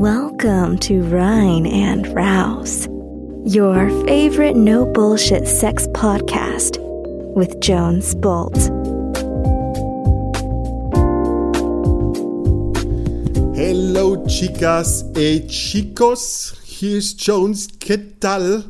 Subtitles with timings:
[0.00, 2.86] Welcome to Rhine and Rouse,
[3.44, 6.78] your favorite no bullshit sex podcast
[7.34, 8.56] with Jones Bolt.
[13.56, 16.54] Hello, chicas e chicos.
[16.62, 17.66] Hier ist Jones.
[17.80, 18.66] ¿Qué tal?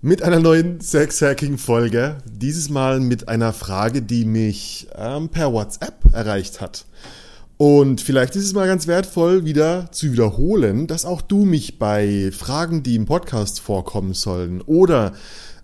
[0.00, 2.16] Mit einer neuen Sex-Hacking-Folge.
[2.24, 6.86] Dieses Mal mit einer Frage, die mich ähm, per WhatsApp erreicht hat.
[7.58, 12.30] Und vielleicht ist es mal ganz wertvoll, wieder zu wiederholen, dass auch du mich bei
[12.32, 15.12] Fragen, die im Podcast vorkommen sollen, oder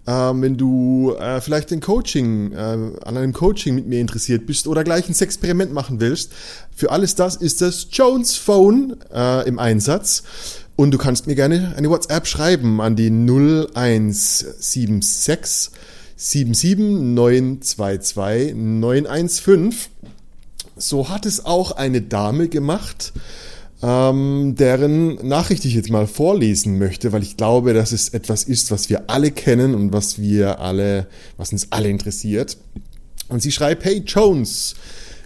[0.06, 4.66] ähm, wenn du äh, vielleicht ein Coaching, äh, an einem Coaching mit mir interessiert bist
[4.66, 6.32] oder gleich ein Experiment machen willst,
[6.74, 10.24] für alles das ist das Jones Phone äh, im Einsatz.
[10.76, 15.70] Und du kannst mir gerne eine WhatsApp schreiben an die 0176
[16.16, 19.72] 77 922 915
[20.76, 23.12] so hat es auch eine Dame gemacht,
[23.82, 28.70] ähm, deren Nachricht ich jetzt mal vorlesen möchte, weil ich glaube, dass es etwas ist,
[28.70, 32.56] was wir alle kennen und was wir alle, was uns alle interessiert.
[33.28, 34.74] Und sie schreibt, hey Jones,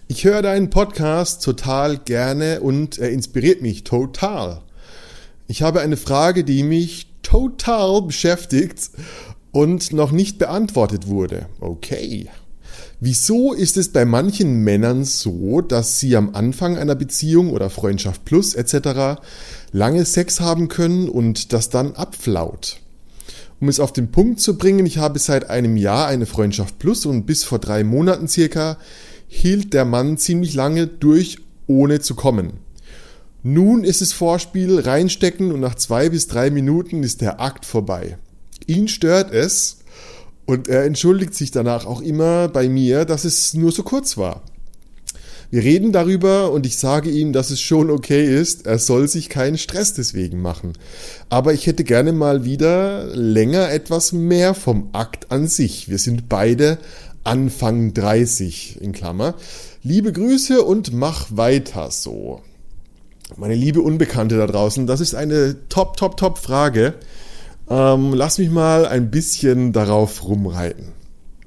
[0.08, 4.62] ich höre deinen Podcast total gerne und er inspiriert mich total.
[5.46, 8.90] Ich habe eine Frage, die mich total beschäftigt
[9.52, 11.46] und noch nicht beantwortet wurde.
[11.60, 12.28] Okay.
[13.00, 18.24] Wieso ist es bei manchen Männern so, dass sie am Anfang einer Beziehung oder Freundschaft
[18.24, 19.20] plus etc.
[19.70, 22.80] lange Sex haben können und das dann abflaut?
[23.60, 27.06] Um es auf den Punkt zu bringen, ich habe seit einem Jahr eine Freundschaft plus
[27.06, 28.78] und bis vor drei Monaten circa
[29.28, 32.54] hielt der Mann ziemlich lange durch, ohne zu kommen.
[33.44, 38.18] Nun ist es Vorspiel, reinstecken und nach zwei bis drei Minuten ist der Akt vorbei.
[38.66, 39.78] Ihn stört es,
[40.48, 44.40] und er entschuldigt sich danach auch immer bei mir, dass es nur so kurz war.
[45.50, 49.28] Wir reden darüber und ich sage ihm, dass es schon okay ist, er soll sich
[49.28, 50.72] keinen Stress deswegen machen.
[51.28, 55.90] Aber ich hätte gerne mal wieder länger etwas mehr vom Akt an sich.
[55.90, 56.78] Wir sind beide
[57.24, 59.34] Anfang 30 in Klammer.
[59.82, 62.40] Liebe Grüße und mach weiter so.
[63.36, 66.94] Meine liebe Unbekannte da draußen, das ist eine top, top, top Frage.
[67.70, 70.92] Ähm, lass mich mal ein bisschen darauf rumreiten.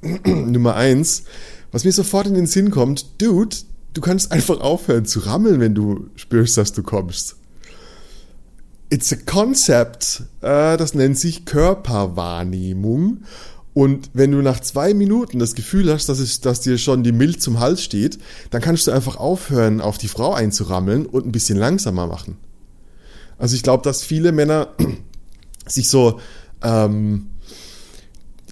[0.26, 1.24] Nummer eins,
[1.72, 3.56] was mir sofort in den Sinn kommt, Dude,
[3.94, 7.38] du kannst einfach aufhören zu rammeln, wenn du spürst, dass du kommst.
[8.90, 13.24] It's a concept, äh, das nennt sich Körperwahrnehmung.
[13.74, 17.14] Und wenn du nach zwei Minuten das Gefühl hast, dass, es, dass dir schon die
[17.14, 21.32] Milch zum Hals steht, dann kannst du einfach aufhören, auf die Frau einzurammeln und ein
[21.32, 22.38] bisschen langsamer machen.
[23.38, 24.68] Also ich glaube, dass viele Männer
[25.68, 26.20] sich so
[26.64, 27.28] ähm,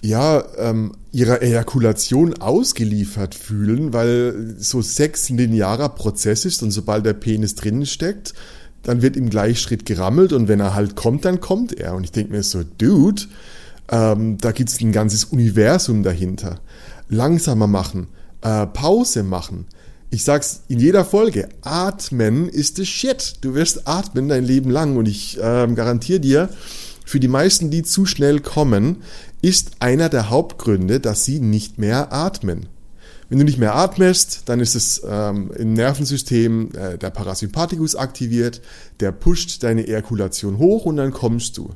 [0.02, 7.04] ja, ähm, ihrer Ejakulation ausgeliefert fühlen, weil so Sex ein linearer Prozess ist und sobald
[7.04, 8.34] der Penis drinnen steckt,
[8.82, 11.94] dann wird im Gleichschritt gerammelt und wenn er halt kommt, dann kommt er.
[11.94, 13.22] Und ich denke mir so, Dude,
[13.90, 16.60] ähm, da gibt's ein ganzes Universum dahinter.
[17.08, 18.06] Langsamer machen,
[18.40, 19.66] äh, Pause machen.
[20.10, 23.34] Ich sag's in jeder Folge, atmen ist the shit.
[23.42, 26.48] Du wirst atmen dein Leben lang und ich ähm, garantiere dir,
[27.10, 28.98] für die meisten, die zu schnell kommen,
[29.42, 32.66] ist einer der Hauptgründe, dass sie nicht mehr atmen.
[33.28, 38.62] Wenn du nicht mehr atmest, dann ist es ähm, im Nervensystem äh, der Parasympathikus aktiviert,
[39.00, 41.70] der pusht deine Ejakulation hoch und dann kommst du.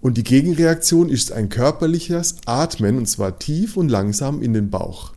[0.00, 5.14] Und die Gegenreaktion ist ein körperliches Atmen und zwar tief und langsam in den Bauch.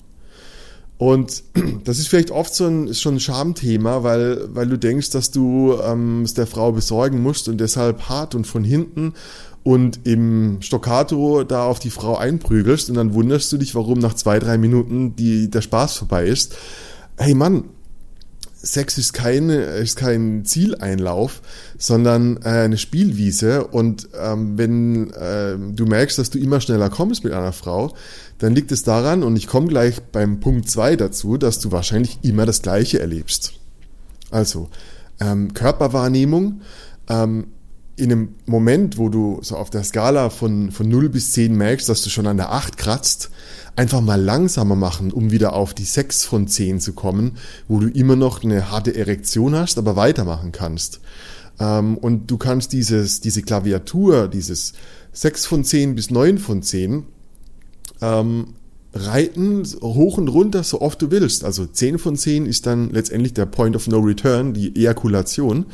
[1.04, 1.44] Und
[1.84, 5.78] das ist vielleicht oft so ein, schon ein Schamthema, weil, weil du denkst, dass du
[5.84, 9.14] ähm, es der Frau besorgen musst und deshalb hart und von hinten
[9.64, 14.14] und im Stoccato da auf die Frau einprügelst und dann wunderst du dich, warum nach
[14.14, 16.56] zwei, drei Minuten die, der Spaß vorbei ist.
[17.18, 17.66] Hey Mann,
[18.66, 21.42] Sex ist kein, ist kein Zieleinlauf,
[21.78, 23.68] sondern äh, eine Spielwiese.
[23.68, 27.94] Und ähm, wenn äh, du merkst, dass du immer schneller kommst mit einer Frau,
[28.40, 32.20] dann liegt es daran, und ich komme gleich beim Punkt zwei dazu, dass du wahrscheinlich
[32.22, 33.54] immer das Gleiche erlebst.
[34.32, 34.70] Also,
[35.20, 36.62] ähm, Körperwahrnehmung,
[37.10, 37.48] ähm,
[37.96, 41.88] in einem Moment, wo du so auf der Skala von, von 0 bis 10 merkst,
[41.88, 43.30] dass du schon an der 8 kratzt,
[43.76, 47.38] einfach mal langsamer machen, um wieder auf die 6 von 10 zu kommen,
[47.68, 51.02] wo du immer noch eine harte Erektion hast, aber weitermachen kannst.
[51.60, 54.74] Ähm, und du kannst dieses, diese Klaviatur, dieses
[55.14, 57.06] 6 von 10 bis 9 von 10,
[58.02, 58.48] ähm,
[58.94, 61.44] reiten hoch und runter, so oft du willst.
[61.44, 65.66] Also 10 von 10 ist dann letztendlich der Point of No Return, die Ejakulation.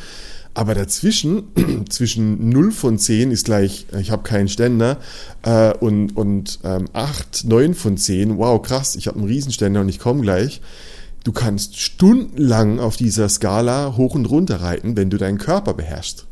[0.54, 1.44] Aber dazwischen,
[1.90, 4.98] zwischen 0 von 10 ist gleich, ich habe keinen Ständer,
[5.44, 9.90] äh, und, und ähm, 8, 9 von 10, wow, krass, ich habe einen Riesenständer und
[9.90, 10.62] ich komme gleich.
[11.24, 16.25] du kannst stundenlang auf dieser Skala hoch und runter reiten, wenn du deinen Körper beherrschst.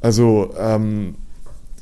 [0.00, 1.14] Also ähm,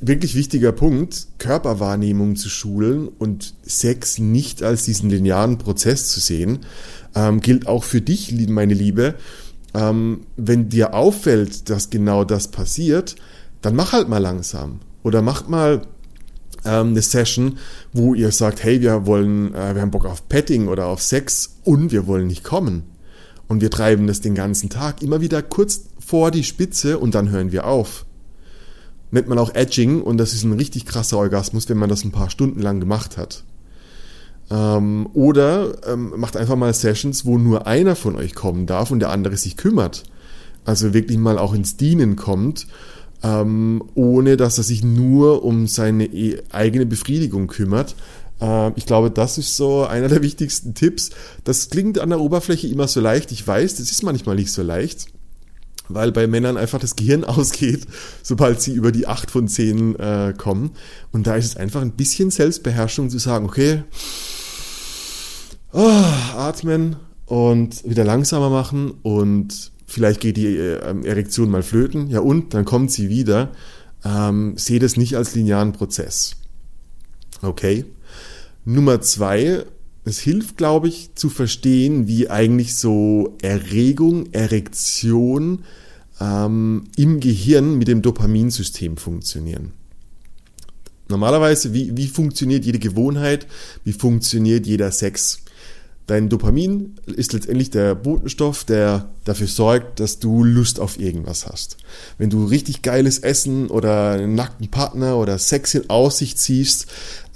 [0.03, 6.61] wirklich wichtiger Punkt, Körperwahrnehmung zu schulen und Sex nicht als diesen linearen Prozess zu sehen,
[7.15, 9.15] ähm, gilt auch für dich, meine Liebe.
[9.75, 13.17] Ähm, wenn dir auffällt, dass genau das passiert,
[13.63, 14.81] dann mach halt mal langsam.
[15.03, 15.83] Oder mach mal
[16.65, 17.59] ähm, eine Session,
[17.93, 21.57] wo ihr sagt, hey, wir wollen, äh, wir haben Bock auf Petting oder auf Sex
[21.65, 22.85] und wir wollen nicht kommen.
[23.49, 27.31] Und wir treiben das den ganzen Tag immer wieder kurz vor die Spitze und dann
[27.31, 28.07] hören wir auf.
[29.11, 32.13] Nennt man auch Edging und das ist ein richtig krasser Orgasmus, wenn man das ein
[32.13, 33.45] paar Stunden lang gemacht hat.
[34.53, 39.01] Ähm, oder ähm, macht einfach mal Sessions, wo nur einer von euch kommen darf und
[39.01, 40.05] der andere sich kümmert.
[40.65, 42.67] Also wirklich mal auch ins Dienen kommt
[43.23, 47.95] ähm, ohne dass er sich nur um seine e-, eigene Befriedigung kümmert.
[48.41, 51.11] Äh, ich glaube, das ist so einer der wichtigsten Tipps.
[51.45, 53.33] Das klingt an der Oberfläche immer so leicht.
[53.33, 55.09] Ich weiß, das ist manchmal nicht so leicht
[55.89, 57.87] weil bei Männern einfach das Gehirn ausgeht,
[58.23, 60.71] sobald sie über die 8 von 10 äh, kommen.
[61.11, 63.83] Und da ist es einfach ein bisschen Selbstbeherrschung zu sagen, okay,
[65.73, 66.03] oh,
[66.37, 66.97] atmen
[67.27, 72.65] und wieder langsamer machen und vielleicht geht die äh, Erektion mal flöten, ja und, dann
[72.65, 73.53] kommt sie wieder.
[74.05, 76.37] Ähm, sehe das nicht als linearen Prozess.
[77.41, 77.85] Okay.
[78.65, 79.65] Nummer zwei,
[80.05, 85.65] es hilft, glaube ich, zu verstehen, wie eigentlich so Erregung, Erektion
[86.21, 89.73] ähm, im Gehirn mit dem Dopaminsystem funktionieren.
[91.09, 93.47] Normalerweise, wie, wie funktioniert jede Gewohnheit,
[93.85, 95.43] wie funktioniert jeder Sex?
[96.09, 101.77] Dein Dopamin ist letztendlich der Botenstoff, der dafür sorgt, dass du Lust auf irgendwas hast.
[102.19, 106.87] Wenn du richtig geiles Essen oder einen nackten Partner oder Sex in Aussicht ziehst,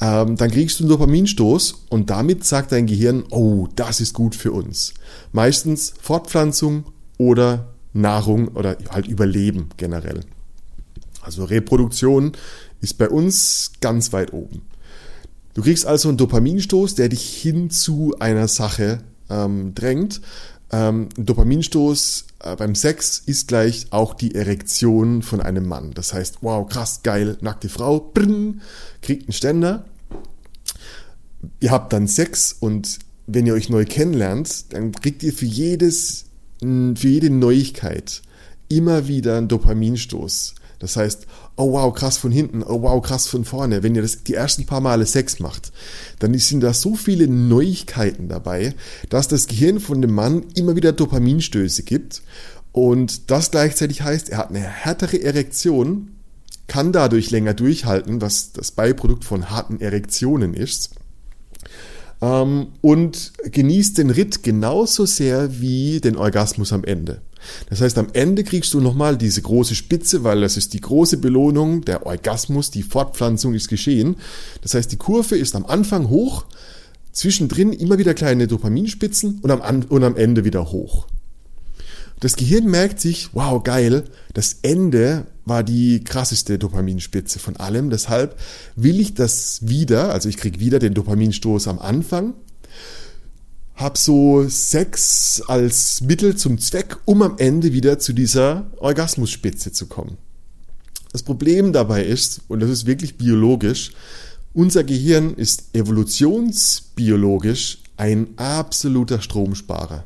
[0.00, 4.34] ähm, dann kriegst du einen Dopaminstoß und damit sagt dein Gehirn, oh, das ist gut
[4.34, 4.94] für uns.
[5.32, 6.86] Meistens Fortpflanzung
[7.18, 10.20] oder Nahrung oder halt Überleben generell.
[11.22, 12.32] Also Reproduktion
[12.80, 14.62] ist bei uns ganz weit oben.
[15.56, 18.98] Du kriegst also einen Dopaminstoß, der dich hin zu einer Sache
[19.30, 20.20] ähm, drängt.
[20.70, 25.92] Ähm, Dopaminstoß äh, beim Sex ist gleich auch die Erektion von einem Mann.
[25.94, 28.60] Das heißt, wow, krass, geil, nackte Frau, brrn,
[29.00, 29.86] kriegt einen Ständer.
[31.60, 36.26] Ihr habt dann Sex und wenn ihr euch neu kennenlernt, dann kriegt ihr für jedes,
[36.60, 38.20] für jede Neuigkeit
[38.68, 40.54] immer wieder einen Dopaminstoß.
[40.80, 41.26] Das heißt,
[41.56, 43.82] oh wow, krass von hinten, oh wow, krass von vorne.
[43.82, 45.72] Wenn ihr das die ersten paar Male Sex macht,
[46.18, 48.74] dann sind da so viele Neuigkeiten dabei,
[49.08, 52.22] dass das Gehirn von dem Mann immer wieder Dopaminstöße gibt.
[52.72, 56.10] Und das gleichzeitig heißt, er hat eine härtere Erektion,
[56.66, 60.90] kann dadurch länger durchhalten, was das Beiprodukt von harten Erektionen ist.
[62.20, 67.22] Ähm, und genießt den Ritt genauso sehr wie den Orgasmus am Ende.
[67.68, 71.18] Das heißt, am Ende kriegst du nochmal diese große Spitze, weil das ist die große
[71.18, 74.16] Belohnung, der Orgasmus, die Fortpflanzung ist geschehen.
[74.62, 76.46] Das heißt, die Kurve ist am Anfang hoch,
[77.12, 81.06] zwischendrin immer wieder kleine Dopaminspitzen und am, und am Ende wieder hoch.
[82.20, 87.90] Das Gehirn merkt sich, wow, geil, das Ende war die krasseste Dopaminspitze von allem.
[87.90, 88.38] Deshalb
[88.74, 92.34] will ich das wieder, also ich krieg wieder den Dopaminstoß am Anfang
[93.76, 99.86] habe so Sex als Mittel zum Zweck, um am Ende wieder zu dieser Orgasmusspitze zu
[99.86, 100.16] kommen.
[101.12, 103.92] Das Problem dabei ist, und das ist wirklich biologisch,
[104.54, 110.04] unser Gehirn ist evolutionsbiologisch ein absoluter Stromsparer.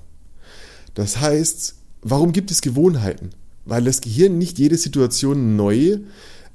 [0.94, 3.30] Das heißt, warum gibt es Gewohnheiten?
[3.64, 5.98] Weil das Gehirn nicht jede Situation neu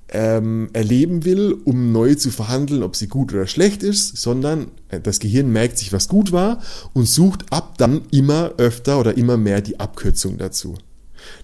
[0.09, 4.99] ähm, erleben will, um neu zu verhandeln, ob sie gut oder schlecht ist, sondern äh,
[4.99, 6.61] das Gehirn merkt sich, was gut war
[6.93, 10.75] und sucht ab dann immer öfter oder immer mehr die Abkürzung dazu.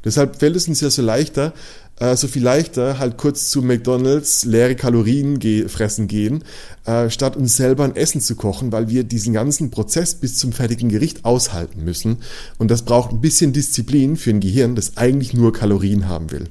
[0.06, 1.54] Deshalb fällt es uns ja so leichter,
[2.00, 6.44] äh, so viel leichter, halt kurz zu McDonalds leere Kalorien ge fressen gehen,
[6.86, 10.52] äh, statt uns selber ein Essen zu kochen, weil wir diesen ganzen Prozess bis zum
[10.52, 12.18] fertigen Gericht aushalten müssen.
[12.60, 16.50] Und das braucht ein bisschen Disziplin für ein Gehirn, das eigentlich nur Kalorien haben will.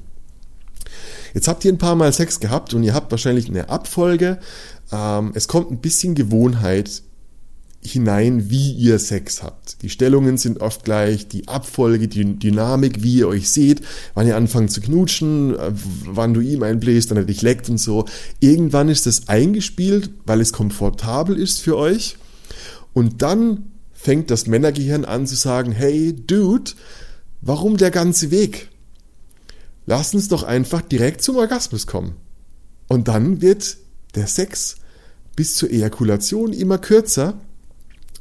[1.33, 4.39] Jetzt habt ihr ein paar Mal Sex gehabt und ihr habt wahrscheinlich eine Abfolge.
[4.91, 7.03] Ähm, es kommt ein bisschen Gewohnheit
[7.83, 9.81] hinein, wie ihr Sex habt.
[9.81, 13.81] Die Stellungen sind oft gleich, die Abfolge, die Dynamik, wie ihr euch seht,
[14.13, 15.71] wann ihr anfangt zu knutschen, äh,
[16.05, 18.05] wann du ihm einbläst, dann er dich leckt und so.
[18.39, 22.17] Irgendwann ist das eingespielt, weil es komfortabel ist für euch.
[22.93, 26.71] Und dann fängt das Männergehirn an zu sagen, hey, Dude,
[27.41, 28.70] warum der ganze Weg?
[29.85, 32.15] Lass uns doch einfach direkt zum Orgasmus kommen.
[32.87, 33.77] Und dann wird
[34.15, 34.75] der Sex
[35.35, 37.39] bis zur Ejakulation immer kürzer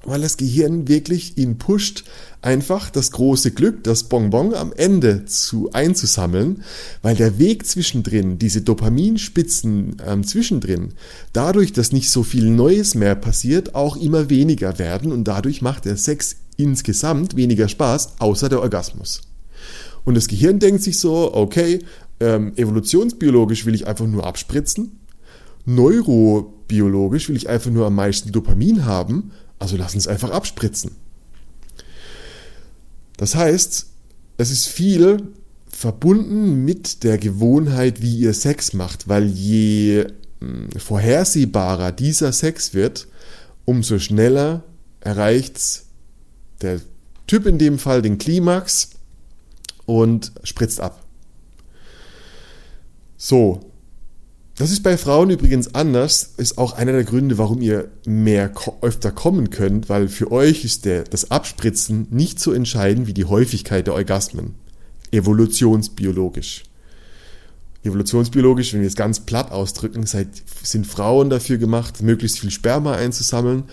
[0.04, 2.04] weil das Gehirn wirklich ihn pusht,
[2.42, 6.64] einfach das große Glück, das Bonbon am Ende zu einzusammeln,
[7.02, 10.94] weil der Weg zwischendrin, diese Dopaminspitzen ähm, zwischendrin,
[11.32, 15.84] dadurch, dass nicht so viel Neues mehr passiert, auch immer weniger werden und dadurch macht
[15.84, 19.22] der Sex insgesamt weniger Spaß, außer der Orgasmus.
[20.04, 21.80] Und das Gehirn denkt sich so, okay,
[22.20, 25.00] ähm, evolutionsbiologisch will ich einfach nur abspritzen,
[25.64, 30.92] neurobiologisch will ich einfach nur am meisten Dopamin haben, also lass uns einfach abspritzen.
[33.16, 33.86] Das heißt,
[34.38, 35.28] es ist viel
[35.68, 40.06] verbunden mit der Gewohnheit, wie ihr Sex macht, weil je
[40.40, 43.06] hm, vorhersehbarer dieser Sex wird,
[43.64, 44.64] umso schneller
[45.00, 45.82] erreicht
[46.62, 46.80] der
[47.26, 48.90] Typ in dem Fall den Klimax
[49.90, 51.04] und spritzt ab.
[53.16, 53.60] So,
[54.56, 59.10] das ist bei Frauen übrigens anders, ist auch einer der Gründe, warum ihr mehr öfter
[59.10, 63.86] kommen könnt, weil für euch ist der, das Abspritzen nicht so entscheidend wie die Häufigkeit
[63.86, 64.54] der Orgasmen.
[65.10, 66.64] Evolutionsbiologisch.
[67.82, 73.64] Evolutionsbiologisch, wenn wir es ganz platt ausdrücken, sind Frauen dafür gemacht, möglichst viel Sperma einzusammeln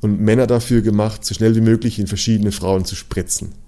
[0.00, 3.65] und Männer dafür gemacht, so schnell wie möglich in verschiedene Frauen zu spritzen.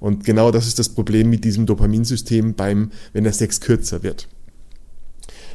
[0.00, 4.28] Und genau das ist das Problem mit diesem Dopaminsystem beim, wenn der Sex kürzer wird.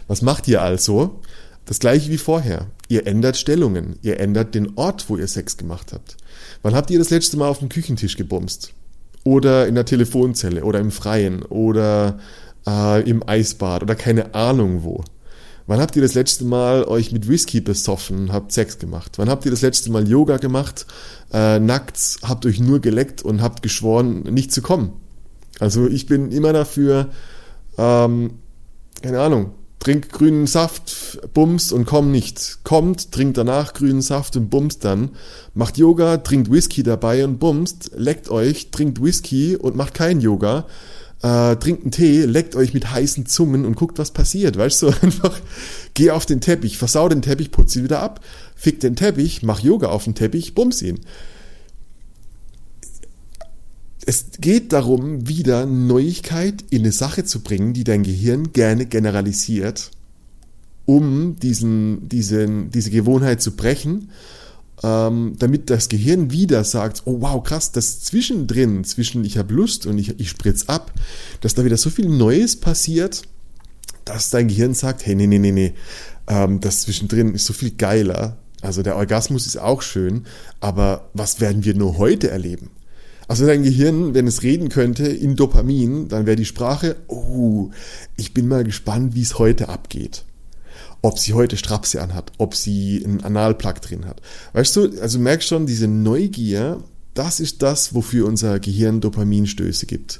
[0.07, 1.21] Was macht ihr also?
[1.65, 2.67] Das gleiche wie vorher.
[2.89, 3.97] Ihr ändert Stellungen.
[4.01, 6.17] Ihr ändert den Ort, wo ihr Sex gemacht habt.
[6.61, 8.73] Wann habt ihr das letzte Mal auf dem Küchentisch gebumst?
[9.23, 12.19] Oder in der Telefonzelle oder im Freien oder
[12.67, 15.03] äh, im Eisbad oder keine Ahnung wo.
[15.65, 19.13] Wann habt ihr das letzte Mal euch mit Whisky besoffen, habt Sex gemacht?
[19.17, 20.85] Wann habt ihr das letzte Mal Yoga gemacht,
[21.31, 24.93] äh, nackt, habt euch nur geleckt und habt geschworen, nicht zu kommen?
[25.59, 27.09] Also ich bin immer dafür,
[27.77, 28.39] ähm,
[29.01, 32.59] keine Ahnung, trink grünen Saft, bumst und komm nicht.
[32.63, 35.11] Kommt, trinkt danach grünen Saft und bumst dann.
[35.53, 37.91] Macht Yoga, trinkt Whisky dabei und bumst.
[37.95, 40.65] Leckt euch, trinkt Whisky und macht kein Yoga.
[41.23, 44.57] Äh, trinkt einen Tee, leckt euch mit heißen Zungen und guckt, was passiert.
[44.57, 45.39] Weißt du, einfach
[45.93, 48.19] geh auf den Teppich, versau den Teppich, putz ihn wieder ab,
[48.55, 50.99] fick den Teppich, mach Yoga auf den Teppich, bums ihn
[54.05, 59.91] es geht darum, wieder Neuigkeit in eine Sache zu bringen, die dein Gehirn gerne generalisiert,
[60.85, 64.09] um diesen, diesen, diese Gewohnheit zu brechen,
[64.83, 69.85] ähm, damit das Gehirn wieder sagt, oh wow, krass, das zwischendrin, zwischen ich habe Lust
[69.85, 70.91] und ich, ich spritz ab,
[71.41, 73.23] dass da wieder so viel Neues passiert,
[74.05, 75.73] dass dein Gehirn sagt, hey, nee, nee, nee, nee,
[76.27, 78.37] ähm, das zwischendrin ist so viel geiler.
[78.61, 80.25] Also der Orgasmus ist auch schön,
[80.59, 82.69] aber was werden wir nur heute erleben?
[83.27, 87.71] Also dein Gehirn, wenn es reden könnte in Dopamin, dann wäre die Sprache, oh,
[88.17, 90.25] ich bin mal gespannt, wie es heute abgeht.
[91.03, 94.21] Ob sie heute Strapse anhat, ob sie einen Analplug drin hat.
[94.53, 96.81] Weißt du, also merkst schon, diese Neugier,
[97.13, 100.19] das ist das, wofür unser Gehirn Dopaminstöße gibt.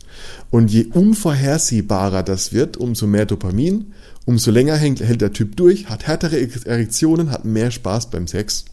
[0.51, 3.93] Und je unvorhersehbarer das wird, umso mehr Dopamin,
[4.25, 8.65] umso länger hält, hält der Typ durch, hat härtere Erektionen, hat mehr Spaß beim Sex.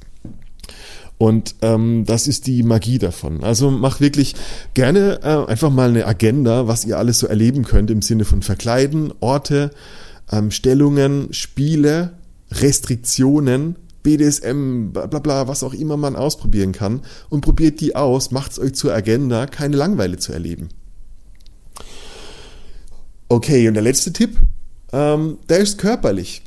[1.17, 3.45] Und ähm, das ist die Magie davon.
[3.45, 4.35] Also mach wirklich
[4.73, 8.43] gerne äh, einfach mal eine Agenda, was ihr alles so erleben könnt im Sinne von
[8.43, 9.71] Verkleiden, Orte,
[10.31, 12.19] ähm, Stellungen, Spiele,
[12.51, 17.03] Restriktionen, BDSM, bla bla bla, was auch immer man ausprobieren kann.
[17.29, 20.69] Und probiert die aus, macht's euch zur Agenda, keine Langweile zu erleben.
[23.29, 24.39] Okay, und der letzte Tipp,
[24.93, 26.43] ähm, der ist körperlich.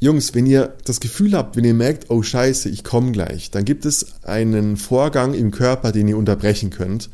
[0.00, 3.64] Jungs, wenn ihr das Gefühl habt, wenn ihr merkt, oh scheiße, ich komme gleich, dann
[3.64, 7.10] gibt es einen Vorgang im Körper, den ihr unterbrechen könnt.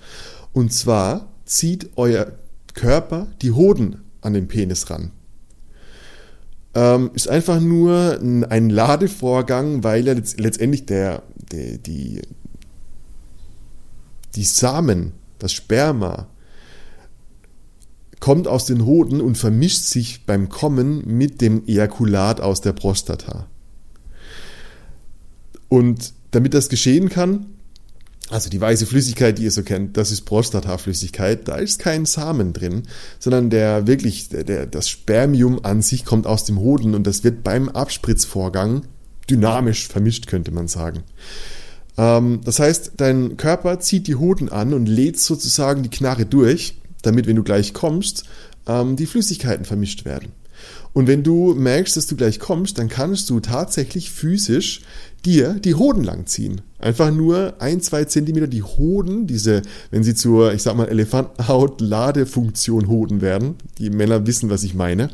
[0.52, 2.32] Und zwar zieht euer
[2.74, 5.12] Körper die Hoden an den Penis ran.
[6.74, 12.22] Ähm, ist einfach nur ein Ladevorgang, weil ja letztendlich der, der, die,
[14.36, 16.28] die Samen, das Sperma,
[18.20, 23.48] kommt aus den Hoden und vermischt sich beim Kommen mit dem Ejakulat aus der Prostata.
[25.68, 27.46] Und damit das geschehen kann,
[28.30, 32.52] also die weiße Flüssigkeit, die ihr so kennt, das ist Prostataflüssigkeit, da ist kein Samen
[32.52, 32.84] drin,
[33.18, 37.42] sondern der wirklich, der, das Spermium an sich kommt aus dem Hoden und das wird
[37.42, 38.82] beim Abspritzvorgang
[39.28, 41.02] dynamisch vermischt, könnte man sagen.
[41.98, 46.76] Ähm, das heißt, dein Körper zieht die Hoden an und lädt sozusagen die Knarre durch
[47.02, 48.24] damit, wenn du gleich kommst,
[48.66, 50.32] ähm, die Flüssigkeiten vermischt werden.
[50.92, 54.82] Und wenn du merkst, dass du gleich kommst, dann kannst du tatsächlich physisch
[55.24, 56.62] dir die Hoden langziehen.
[56.78, 62.88] Einfach nur ein, zwei Zentimeter die Hoden, diese, wenn sie zur, ich sag mal, Elefantenhaut-Ladefunktion
[62.88, 65.10] Hoden werden, die Männer wissen, was ich meine,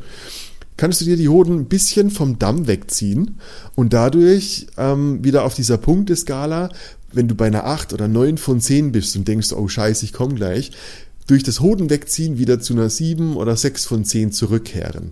[0.77, 3.39] kannst du dir die Hoden ein bisschen vom Damm wegziehen
[3.75, 6.69] und dadurch ähm, wieder auf dieser Punkteskala
[7.11, 10.13] wenn du bei einer 8 oder 9 von 10 bist und denkst, oh scheiße, ich
[10.13, 10.71] komme gleich,
[11.27, 15.11] durch das Hoden wegziehen wieder zu einer 7 oder 6 von 10 zurückkehren.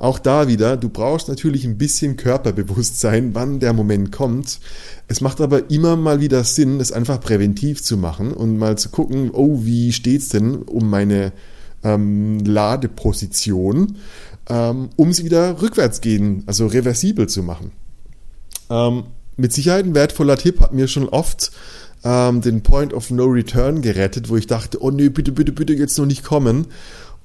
[0.00, 4.58] Auch da wieder, du brauchst natürlich ein bisschen Körperbewusstsein, wann der Moment kommt.
[5.08, 8.88] Es macht aber immer mal wieder Sinn, es einfach präventiv zu machen und mal zu
[8.88, 11.32] gucken, oh, wie steht's denn um meine
[11.84, 13.98] ähm, Ladeposition,
[14.48, 17.72] ähm, um sie wieder rückwärts gehen, also reversibel zu machen.
[18.70, 19.02] Ähm,
[19.36, 21.52] mit Sicherheit ein wertvoller Tipp hat mir schon oft
[22.04, 25.74] ähm, den Point of No Return gerettet, wo ich dachte, oh nee, bitte, bitte, bitte
[25.74, 26.68] jetzt noch nicht kommen.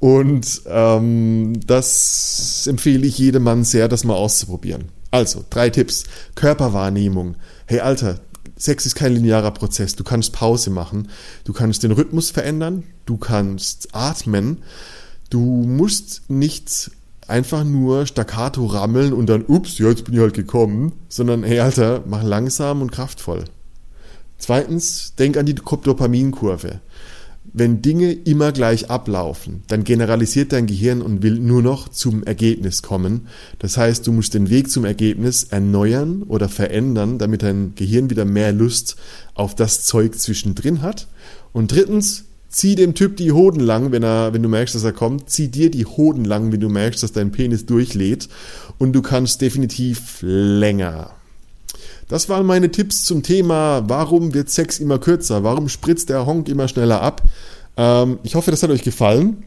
[0.06, 4.90] Und ähm, das empfehle ich jedem Mann sehr, das mal auszuprobieren.
[5.10, 6.04] Also, drei Tipps.
[6.36, 7.38] Körperwahrnehmung.
[7.66, 8.20] Hey Alter,
[8.56, 9.96] Sex ist kein linearer Prozess.
[9.96, 11.08] Du kannst Pause machen.
[11.44, 12.84] Du kannst den Rhythmus verändern.
[13.08, 14.60] Du kannst atmen.
[15.32, 16.92] Du musst nicht
[17.28, 21.62] einfach nur staccato rammeln und dann, ups, ja, jetzt bin ich halt gekommen, sondern, hey
[21.62, 23.46] Alter, mach langsam und kraftvoll.
[24.38, 26.80] Zweitens, denk an die Dopaminkurve.
[27.58, 32.82] Wenn Dinge immer gleich ablaufen, dann generalisiert dein Gehirn und will nur noch zum Ergebnis
[32.82, 33.28] kommen.
[33.60, 38.26] Das heißt, du musst den Weg zum Ergebnis erneuern oder verändern, damit dein Gehirn wieder
[38.26, 38.98] mehr Lust
[39.36, 41.08] auf das Zeug zwischendrin hat.
[41.54, 44.92] Und drittens, zieh dem Typ die Hoden lang, wenn er, wenn du merkst, dass er
[44.92, 45.30] kommt.
[45.30, 48.28] Zieh dir die Hoden lang, wenn du merkst, dass dein Penis durchlädt.
[48.80, 51.12] Und du kannst definitiv länger.
[52.08, 55.44] Das waren meine Tipps zum Thema, warum wird Sex immer kürzer?
[55.44, 57.24] Warum spritzt der Honk immer schneller ab?
[57.78, 59.44] Ähm, ich hoffe, das hat euch gefallen.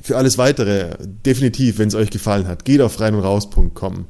[0.00, 4.06] Für alles weitere, definitiv, wenn es euch gefallen hat, geht auf reinundraus.com.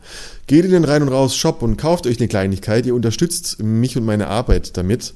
[0.46, 2.86] Geht in den Rein und Raus Shop und kauft euch eine Kleinigkeit.
[2.86, 5.14] Ihr unterstützt mich und meine Arbeit damit.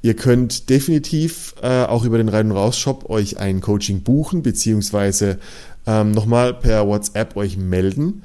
[0.00, 4.42] Ihr könnt definitiv äh, auch über den Rein und Raus Shop euch ein Coaching buchen,
[4.42, 5.38] beziehungsweise
[5.86, 8.22] ähm, nochmal per WhatsApp euch melden.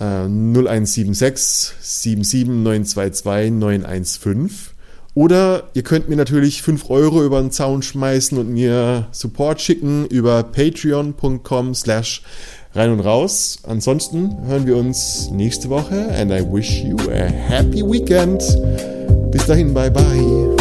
[0.00, 4.50] 0176 77922 915.
[5.14, 10.06] Oder ihr könnt mir natürlich 5 Euro über den Zaun schmeißen und mir Support schicken
[10.06, 12.22] über patreon.com slash
[12.74, 13.58] rein und raus.
[13.64, 18.40] Ansonsten hören wir uns nächste Woche and I wish you a happy weekend.
[19.32, 20.59] Bis dahin, bye bye.